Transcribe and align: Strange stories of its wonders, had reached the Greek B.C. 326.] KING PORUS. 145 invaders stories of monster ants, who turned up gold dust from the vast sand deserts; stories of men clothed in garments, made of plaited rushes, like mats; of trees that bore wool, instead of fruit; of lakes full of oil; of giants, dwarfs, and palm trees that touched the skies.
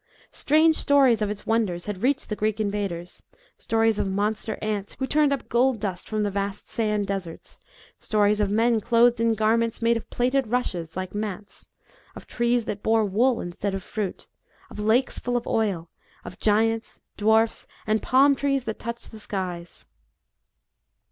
Strange 0.31 0.75
stories 0.77 1.21
of 1.21 1.29
its 1.29 1.45
wonders, 1.45 1.85
had 1.85 2.01
reached 2.01 2.27
the 2.27 2.35
Greek 2.35 2.57
B.C. 2.57 2.71
326.] 2.71 3.21
KING 3.21 3.67
PORUS. 3.69 3.97
145 3.99 3.99
invaders 3.99 3.99
stories 3.99 3.99
of 3.99 4.07
monster 4.11 4.59
ants, 4.59 4.95
who 4.97 5.05
turned 5.05 5.31
up 5.31 5.47
gold 5.47 5.79
dust 5.79 6.09
from 6.09 6.23
the 6.23 6.31
vast 6.31 6.67
sand 6.69 7.05
deserts; 7.05 7.59
stories 7.99 8.39
of 8.41 8.49
men 8.49 8.81
clothed 8.81 9.19
in 9.21 9.35
garments, 9.35 9.79
made 9.83 9.95
of 9.95 10.09
plaited 10.09 10.47
rushes, 10.47 10.97
like 10.97 11.13
mats; 11.13 11.69
of 12.15 12.25
trees 12.25 12.65
that 12.65 12.81
bore 12.81 13.05
wool, 13.05 13.39
instead 13.39 13.75
of 13.75 13.83
fruit; 13.83 14.27
of 14.71 14.79
lakes 14.79 15.19
full 15.19 15.37
of 15.37 15.45
oil; 15.45 15.91
of 16.25 16.39
giants, 16.39 16.99
dwarfs, 17.15 17.67
and 17.85 18.01
palm 18.01 18.33
trees 18.35 18.63
that 18.63 18.79
touched 18.79 19.11
the 19.11 19.19
skies. 19.19 19.85